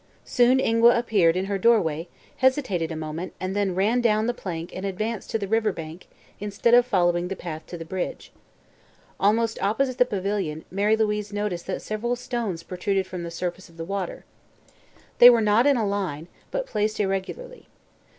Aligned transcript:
Soon 0.25 0.59
Ingua 0.59 0.97
appeared 0.97 1.37
in 1.37 1.45
her 1.45 1.59
doorway, 1.59 2.07
hesitated 2.37 2.91
a 2.91 2.95
moment, 2.95 3.33
and 3.39 3.55
then 3.55 3.75
ran 3.75 4.01
down 4.01 4.25
the 4.25 4.33
plank 4.33 4.75
and 4.75 4.83
advanced 4.83 5.29
to 5.29 5.37
the 5.37 5.47
river 5.47 5.71
bank 5.71 6.07
instead 6.39 6.73
of 6.73 6.87
following 6.87 7.27
the 7.27 7.35
path 7.35 7.67
to 7.67 7.77
the 7.77 7.85
bridge. 7.85 8.31
Almost 9.19 9.61
opposite 9.61 9.99
the 9.99 10.05
pavilion 10.05 10.65
Mary 10.71 10.97
Louise 10.97 11.31
noticed 11.31 11.67
that 11.67 11.83
several 11.83 12.15
stones 12.15 12.63
protruded 12.63 13.05
from 13.05 13.21
the 13.21 13.29
surface 13.29 13.69
of 13.69 13.77
the 13.77 13.85
water. 13.85 14.25
They 15.19 15.29
were 15.29 15.39
not 15.39 15.67
in 15.67 15.77
a 15.77 15.85
line, 15.85 16.27
but 16.49 16.65
placed 16.65 16.99
irregularly. 16.99 17.67